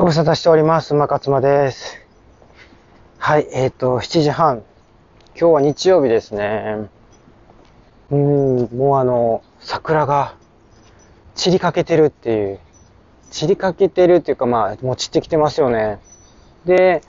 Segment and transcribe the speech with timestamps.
[0.00, 0.94] ご無沙汰しております。
[0.94, 1.98] 馬勝間です。
[3.18, 4.62] はい、えっ、と、7時半。
[5.38, 6.88] 今日は日曜日ですね。
[8.10, 10.36] うーん、もうあの、桜が
[11.34, 12.60] 散りかけてるっていう。
[13.30, 15.98] 散りかけてるっていうか、まあ、もう散ってきてますよね。
[16.64, 17.02] で、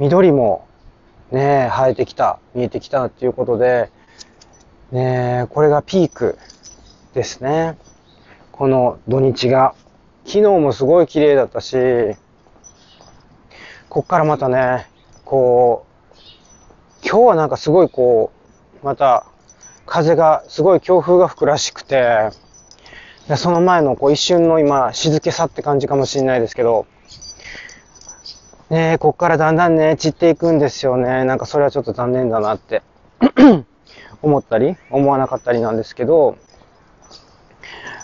[0.00, 0.66] 緑も
[1.30, 3.92] ね、生えてきた、見えてきたっていうことで、
[4.90, 6.36] ね、これがピーク
[7.14, 7.78] ですね。
[8.50, 9.76] この土日が。
[10.26, 11.76] 昨日もすごい綺麗だったし、
[13.94, 14.88] こっからまたね、
[15.24, 18.32] こう、今日はなんかすごいこ
[18.82, 19.24] う、また
[19.86, 22.30] 風が、すごい強風が吹くらしくて、
[23.28, 26.86] でその前のこう一瞬の今、静けさって感じかもしれないですけど、
[28.68, 31.24] ねこっからだんだんね、散っていくんですよね。
[31.24, 32.82] なんかそれはちょっと残念だなって
[34.22, 36.36] 思ったり、思わなかったりなんですけど、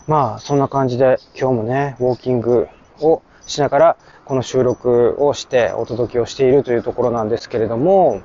[0.06, 2.68] まあ、そんな感じで今日もね、ウォーキング
[3.00, 3.96] をしながら、
[4.30, 8.22] この収録をしてお届けをしているというところなんですけれども、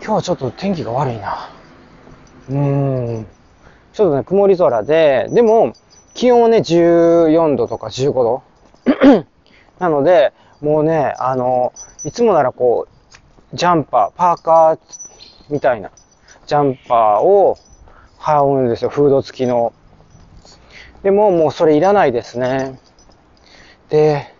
[0.00, 1.50] 今日はちょっと天気が悪いな。
[2.48, 3.26] うーん。
[3.92, 5.74] ちょっとね、曇り空で、でも、
[6.14, 8.42] 気温はね、14度とか15度。
[9.78, 11.74] なので、もうね、あの、
[12.06, 12.88] いつもならこ
[13.52, 14.78] う、ジャンパー、パーカー
[15.50, 15.90] みたいな、
[16.46, 17.58] ジャンパーを
[18.16, 19.74] 羽織るんですよ、フード付きの。
[21.02, 22.80] でももうそれいらないですね。
[23.90, 24.34] で、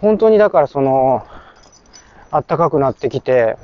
[0.00, 1.26] 本当にだからその、
[2.30, 3.56] 暖かくなってきて、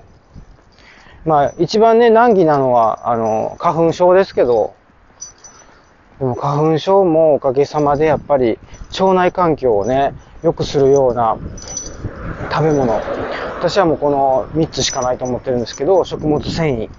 [1.25, 4.75] まあ一番ね、難儀なのは、あの、花粉症ですけど、
[6.19, 8.59] でも花粉症もおかげさまでやっぱり
[8.99, 11.37] 腸内環境をね、良くするような
[12.51, 13.01] 食べ物。
[13.59, 16.91] 私はもうこの3つしかないと思ってるんですけど、食物繊維、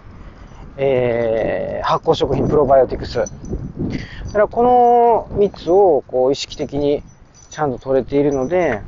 [0.77, 3.17] えー、発酵食品プロバイオティクス。
[3.17, 3.25] だ
[4.33, 4.63] からこ
[5.31, 7.03] の3つをこう意識的に
[7.49, 8.81] ちゃんと取れているので、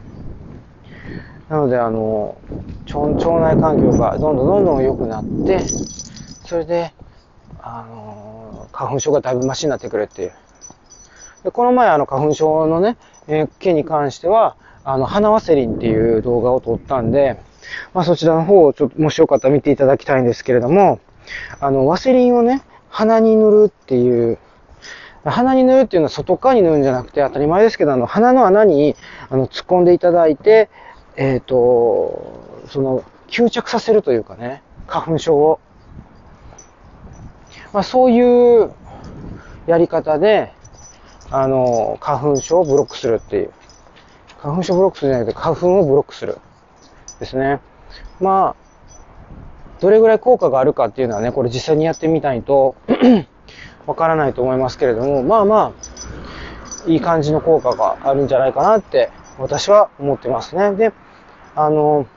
[1.50, 2.38] なのであの、
[2.86, 5.60] 腸内環境がどんどんどんどん良くなって、
[6.46, 6.94] それで、
[7.62, 10.32] あの、花粉症がだいぶマシになってくるっていう。
[11.44, 17.40] でこの前あの花粉症のね、えー、毛に関しては、あの、花ワセリンっていう動画を撮ったんで、
[17.94, 21.00] まあそちらの方をちょっともしよかったら見ていただきたいんですけれども、
[21.60, 24.38] あの、ワセリンをね、鼻に塗るっていう、
[25.24, 28.96] 鼻に塗るっていうのは外側に塗るんじゃなくて当たり前ですけど、あの、鼻の穴に
[29.30, 30.70] あの突っ込んでいただいて、
[31.20, 35.60] えっ、ー、と、その、吸着させるというかね、花粉症を。
[37.74, 38.72] まあそういう
[39.68, 40.54] やり方で、
[41.30, 43.52] あの、花粉症をブロックするっていう。
[44.40, 46.38] 花粉症ブロックするじゃなくて、花粉をブロックする。
[47.20, 47.60] ですね。
[48.22, 52.78] まあ、どれぐらい効果があるかっていうのはね、これ実際にやってみないと
[53.86, 55.74] わからないと思いますけれども、まあま
[56.88, 60.72] あ、いい感じの効果があるんじゃないかなって私は思ってますね。
[60.72, 60.94] で、
[61.60, 62.08] あの、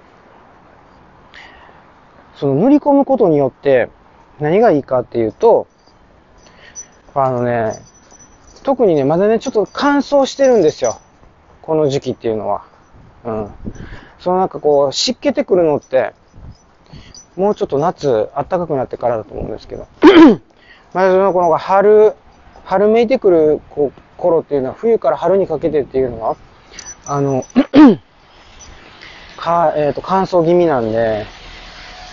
[2.36, 3.88] その塗り込むことによって
[4.38, 5.66] 何がいいかっていうと、
[7.12, 7.72] あのね、
[8.62, 11.00] 特にね、まだね、ちょっと乾燥してるんですよ。
[11.60, 12.62] この時期っていうのは。
[13.24, 13.50] うん。
[14.20, 16.14] そのなんかこう、湿気てくるのって、
[17.34, 19.88] もうちょっと夏、暖かくなってからだと思うんですけど。
[20.94, 22.14] まずこの春、
[22.64, 23.60] 春めいてくる
[24.16, 26.36] 頃っていうのは、冬から春にかけてっていうのは、
[27.06, 27.44] あの、
[29.42, 31.26] か、えっ、ー、と、乾燥気味なんで、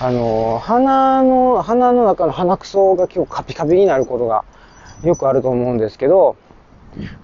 [0.01, 4.43] あの、鼻の、鼻の中の鼻くそが結構カピカピになることが
[5.03, 6.35] よくあると思うんですけど、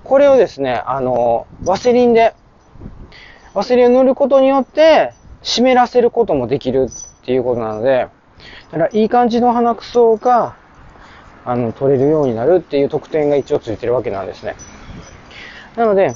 [0.04, 2.36] これをですね、あの、ワセリンで、
[3.56, 8.08] ワセリンを塗ることによって、湿らせることもできるっていうことなので、
[8.72, 10.56] だからいい感じの鼻くそが、
[11.46, 14.56] あの、取れるようになるっていう特典が一応ついてるわけなんですね。
[15.76, 16.16] なので、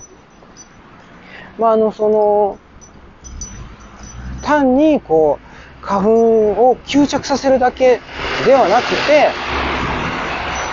[1.57, 2.59] まあ、あの、その、
[4.49, 7.99] 単に、こう、花粉を吸着させるだけ
[8.45, 9.29] ではなくて、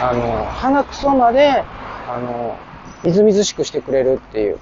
[0.01, 1.63] あの、鼻くそまで、
[2.09, 2.57] あの、
[3.05, 4.59] みずみずしくしてくれるっていう。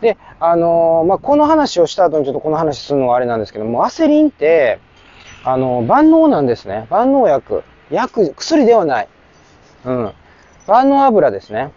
[0.00, 4.78] で、あの、まあ、この話をした後にちょっとこの話するのがあれなんですけども、アセリンって、
[5.42, 6.86] あの、万能なんですね。
[6.90, 7.64] 万能薬。
[7.90, 9.08] 薬、薬ではない。
[9.84, 10.12] うん。
[10.68, 11.72] 万能油ですね。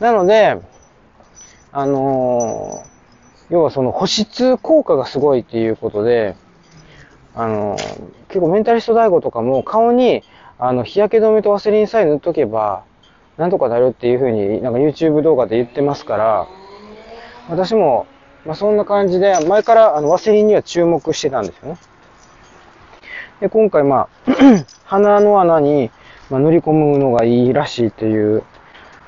[0.00, 0.58] なので、
[1.72, 2.99] あのー、
[3.50, 6.36] 要はその保湿効果がすごいっていうことで、
[7.34, 7.76] あの、
[8.28, 10.22] 結構メンタリスト大悟とかも顔に、
[10.58, 12.84] あの、日焼け止めとワセリンさえ塗っとけば、
[13.36, 16.48] なんとかなるっていう風になんか YouTube 動画で言ってますから、
[17.48, 18.06] 私も、
[18.44, 21.78] まあ、そんな感じで、前からあのワセリンには注目してたんですよね。
[23.40, 24.32] で、今回まあ、
[24.84, 25.90] 鼻の穴に、
[26.28, 28.44] ま、塗り込むのがいいらしいっていう、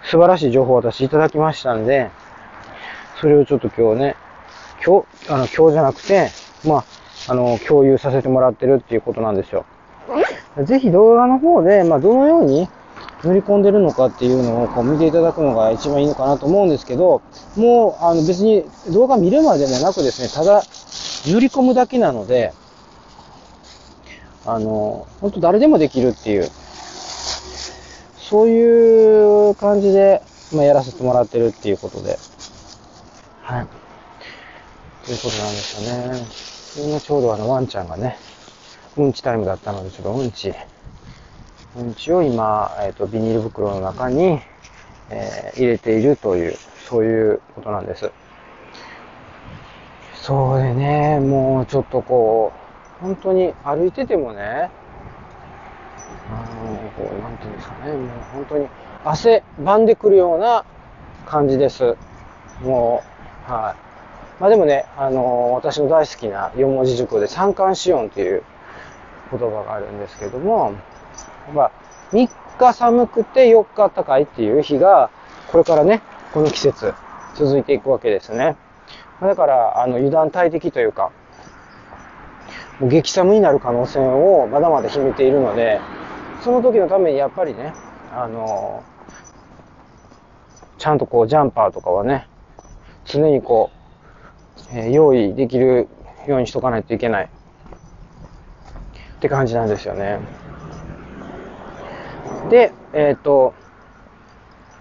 [0.05, 2.11] 素晴らしい情報を私いただきましたんで、
[3.21, 4.17] それをちょっと今日ね、
[4.85, 6.31] 今日、あの、今日じゃなくて、
[6.67, 6.85] まあ、
[7.29, 9.65] あの、共有させてもらってるっていうことなんですよ。
[10.65, 12.69] ぜひ動画の方で、まあ、どのように
[13.23, 17.23] 乗り込んでるのかっていうのをこう見ていただくのが一番いいのかなと思うんですけど、
[17.57, 20.63] もう、あの、別に動画見るまでもなくですね、ただ、
[21.27, 22.53] 乗り込むだけなので、
[24.45, 26.49] あの、本当誰でもできるっていう、
[28.17, 32.19] そういう感じで、まあ、やらせてもらってるっていうことで、
[33.43, 33.82] はい。
[35.05, 36.93] ということなんですよね。
[36.93, 38.17] 今ちょうどあのワンちゃんがね、
[38.97, 40.55] うんちタイムだったので、ちょっとうんち、
[41.77, 44.39] うんちを今、えっ、ー、と、ビニール袋の中に、
[45.11, 46.55] えー、入れているという、
[46.89, 48.13] そういうことなんです。
[50.15, 52.53] そうでね、もうちょっとこ
[53.01, 54.71] う、本当に歩いててもね、
[56.31, 58.69] あの、こう、なんていうんですかね、もう本当に
[59.05, 60.65] 汗ばんでくるような
[61.27, 61.97] 感じです。
[62.63, 63.03] も
[63.49, 63.92] う、はい。
[64.43, 68.43] まあでもね、あの私の大好きな四文字熟語で三寒四温という
[69.31, 70.73] 言葉があるんですけども、
[71.55, 71.73] まあ、
[72.11, 72.29] 3
[72.59, 75.11] 日寒くて4日暖かいっていう日が、
[75.53, 76.03] これからね、
[76.35, 76.93] この季節
[77.37, 78.57] 続いていくわけですね。
[79.21, 81.13] だから、あの、油断大敵というか、
[82.81, 85.81] もう激寒になる可能性をまだまだ秘めているので、
[86.43, 87.73] その時のためにやっぱりね、
[88.13, 88.83] あの、
[90.79, 92.27] ちゃんとこうジャンパーとかはね、
[93.05, 93.82] 常にこう、
[94.73, 95.89] えー、用意できる
[96.27, 100.19] ようにしとかないといけないって感じなんですよね。
[102.51, 103.55] で、えっ、ー、と、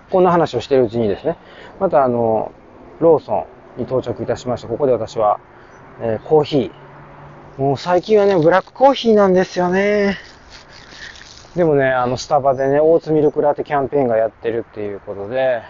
[0.09, 1.37] こんな話をしてるうちにですね、
[1.79, 2.51] またあの、
[2.99, 3.47] ローソ
[3.77, 5.39] ンに到着いたしまして、ここで私は、
[6.01, 7.61] えー、コーヒー。
[7.61, 10.17] もう最近はね、ブラックコーヒーなんですよね。
[11.55, 15.61] でもね、あの、スタバでね、オーツミルクラテキャンペーンがやってるっていうことで、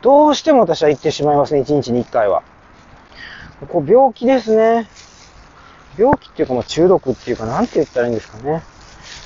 [0.00, 2.42] どうしても私は行ってしまいますね、1日に1回は。
[3.66, 4.88] こう、病気ですね。
[5.98, 8.62] 病気っていうか、まあ、中毒っていうか、なんて言ったらいいんですかね。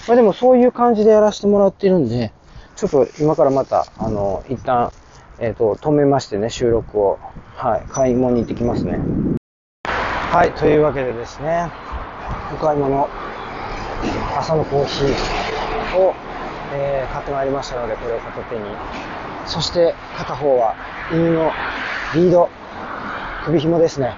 [0.09, 2.33] まあでもそういう感じでやらせてもらってるんで、
[2.77, 4.91] ちょっと今からまた、あの、一旦、
[5.39, 7.19] えっ、ー、と、止めましてね、収録を、
[7.57, 8.99] はい、買い物に行ってきますね。
[9.85, 11.71] はい、というわけでですね、
[12.53, 13.09] お買い物、
[14.39, 16.15] 朝のコーヒーを、
[16.75, 18.63] えー、買ってまいりましたので、これを片手に。
[19.47, 20.75] そして片方は
[21.13, 21.51] 犬の
[22.15, 22.49] リード、
[23.45, 24.15] 首紐ですね。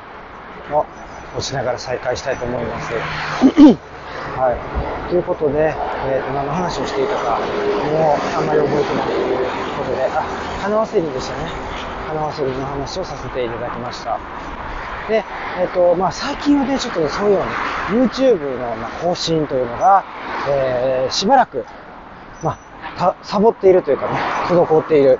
[0.71, 0.85] を
[1.32, 2.93] 押しながら再開したいと思います。
[4.37, 5.09] はい。
[5.09, 5.75] ということで、
[6.06, 9.37] えー、何の話をしていたか、もうあんまり覚えてないという
[9.79, 10.23] ことで、あ、
[10.61, 11.50] 花わせりでしたね。
[12.09, 14.19] 花わせりの話をさせていただきました。
[15.09, 15.25] で、
[15.59, 17.50] えっ、ー、と、まあ最近はね、ちょっとね、そういうのね、
[17.91, 20.05] YouTube の、ま更新というのが、
[20.49, 21.65] えー、しばらく、
[22.43, 22.59] ま
[22.99, 24.19] あ、サボっているというかね、
[24.49, 25.19] 滞っている。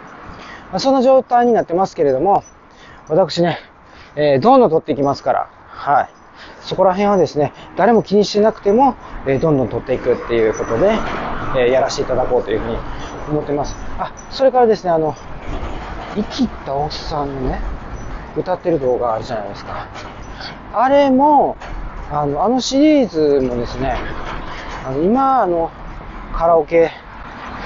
[0.71, 2.45] まあ、そんな状態になってますけれども、
[3.09, 3.59] 私ね、
[4.16, 6.08] えー、どんどん撮っていきますから、はい。
[6.61, 8.94] そこら辺はですね、誰も気にしてなくても、
[9.26, 10.93] えー、どんどん撮っていくっていうことで、
[11.56, 12.76] えー、やらせていただこうというふうに
[13.31, 13.76] 思ってます。
[13.99, 15.14] あ、それからですね、あの、
[16.14, 17.61] 生きったおっさんのね、
[18.37, 19.88] 歌ってる動画あるじゃないですか。
[20.72, 21.56] あれも、
[22.10, 23.96] あの、あのシリーズもですね、
[24.87, 25.70] あの今、あの、
[26.32, 26.90] カラオケ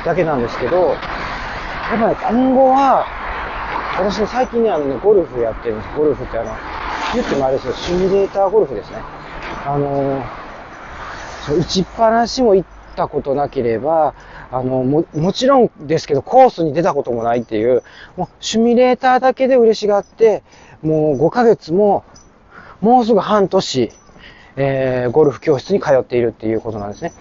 [0.05, 3.07] だけなんですけど、やっぱね、今後は、
[3.99, 5.97] 私ね、最近ね、あのね、ゴルフやってるんです。
[5.97, 6.53] ゴルフってあの、
[7.15, 8.99] 言ってもあれですよ、シミュレーターゴルフですね。
[9.67, 14.15] あのー、打ちっぱなしも行ったことなければ、
[14.53, 17.83] あの、も、もちろんですけど、コースに出たこともないっていう、
[18.17, 20.45] もう、シミュレーターだけで嬉しがって、
[20.81, 22.05] もう5ヶ月も、
[22.81, 23.91] もうすぐ半年、
[24.55, 27.13] えー、ゴルフ教室に通っているっていうことなんですね。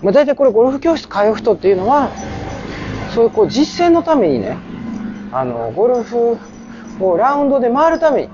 [0.00, 2.10] まあ、大体これゴルフ教室通う人っていうのは、
[3.16, 4.56] そういうこう実践のためにね、
[5.32, 6.38] あの、ゴルフ
[7.00, 8.28] をラウンドで回るために、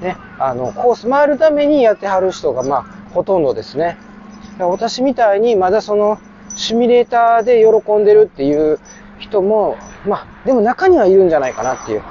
[0.00, 2.82] ね、あの、コース回るためにやってはる人が、まあ、
[3.12, 3.96] ほとんどですね。
[4.58, 6.18] 私みたいにまだその、
[6.56, 8.78] シミュレーターで喜んでるっていう
[9.18, 11.98] 人も、まあ、でも中にはいるんじゃないかなっていう。
[12.00, 12.04] だ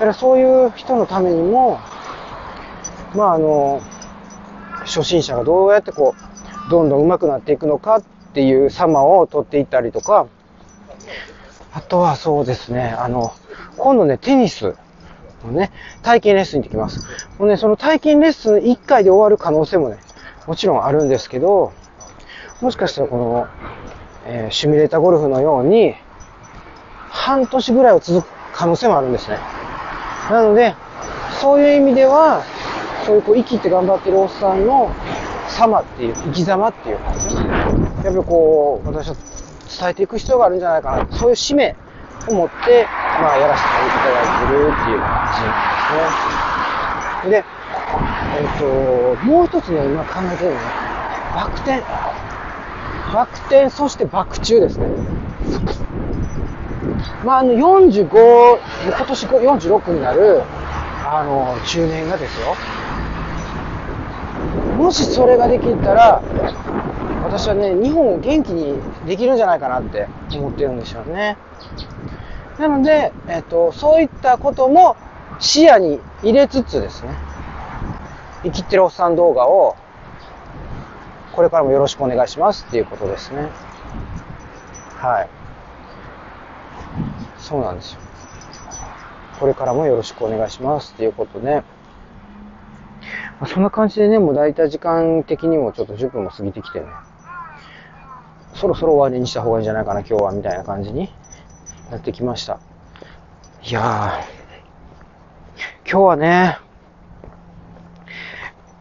[0.00, 1.78] からそういう人のためにも、
[3.14, 3.80] まああの、
[4.80, 8.02] 初心者がどうやってこう、どんどん上手くなっていくのかっ
[8.34, 10.26] ていう様を取っていったりとか、
[11.78, 13.32] あとはそうですね、あの、
[13.76, 14.74] 今度ね、テニス
[15.44, 15.70] のね、
[16.02, 17.06] 体験レッスンに行ってきます。
[17.38, 19.98] もうね、その体験レッスン1回で終わる可能性もね、
[20.48, 21.72] もちろんあるんですけど、
[22.60, 23.46] もしかしたらこの、
[24.26, 25.94] えー、シミュレーターゴルフのように、
[27.10, 29.38] 半年ぐらいは続く可能性もあるんですね。
[30.32, 30.74] なので、
[31.40, 32.42] そういう意味では、
[33.06, 34.90] そういうこう生きて頑張ってるおっさんの
[35.48, 37.18] 様っていう、生き様っていうかね、
[38.02, 39.14] やっぱりこう、私は
[39.78, 41.16] 伝えていく必要があるんじゃないかな。
[41.16, 41.76] そういう使命
[42.28, 42.86] を持って、
[43.20, 47.30] まあ、やらせていただいてるっていう感じなんですね。
[47.30, 47.44] で、
[48.38, 50.62] えっ、ーと、もう一つね、今考えてるのは、
[51.34, 51.80] バク転。
[53.14, 54.86] バク転、そしてバク宙ですね。
[57.24, 60.42] まあ、あの、45、今年46になる、
[61.04, 62.56] あの、中年がですよ。
[64.76, 66.22] もしそれができたら、
[67.28, 71.36] 私はね、日本を元気にできるんじゃないかなって思ってるんですよね。
[72.58, 74.96] なので、えっと、そういったことも
[75.38, 77.10] 視野に入れつつですね、
[78.44, 79.76] 生きてるおっさん動画を、
[81.34, 83.50] これからもよろしくお願いしますっていうことですね。
[84.96, 85.28] はい。
[87.38, 88.00] そうなんですよ。
[89.38, 91.62] これからもよろしくお願いしますっていうことで、
[93.46, 96.86] そんな感じでね、もう大体時間的にもちょっと10分も過ぎてきてね、
[98.58, 101.08] そろそろ終わりにした方がいいんじゃないかな、今日は、みたいな感じに
[101.92, 102.58] なってきました。
[103.62, 106.58] いやー、今日はね、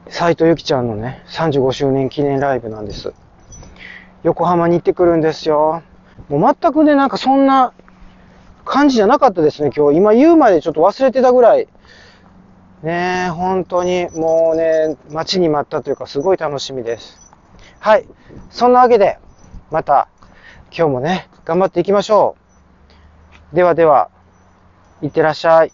[0.10, 3.14] 斎藤由貴ちゃんのね、35周年記念ライブなんです。
[4.24, 5.84] 横浜に行ってくるんですよ。
[6.28, 7.72] もう全くね、なんかそんな
[8.66, 9.98] 感じじゃなかったですね、今日。
[9.98, 11.68] 今言うまでちょっと忘れてたぐらい、
[12.82, 17.32] ねえ、本当にもうね、待ちに待ったというか、すごい楽しみです。
[17.80, 18.08] はい。
[18.50, 19.20] そんなわけで、
[19.72, 20.08] また、
[20.72, 22.38] 今日もね、頑張っていきましょ
[23.52, 23.56] う。
[23.56, 24.10] ではでは、
[25.02, 25.74] いってらっしゃい。